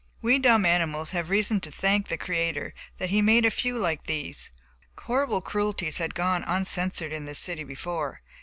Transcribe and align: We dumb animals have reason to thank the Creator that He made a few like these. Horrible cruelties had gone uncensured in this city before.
We 0.19 0.39
dumb 0.39 0.65
animals 0.65 1.11
have 1.11 1.29
reason 1.29 1.59
to 1.61 1.69
thank 1.69 2.07
the 2.07 2.17
Creator 2.17 2.73
that 2.97 3.11
He 3.11 3.21
made 3.21 3.45
a 3.45 3.51
few 3.51 3.77
like 3.77 4.07
these. 4.07 4.49
Horrible 4.97 5.41
cruelties 5.41 5.99
had 5.99 6.15
gone 6.15 6.41
uncensured 6.41 7.13
in 7.13 7.25
this 7.25 7.37
city 7.37 7.63
before. 7.63 8.23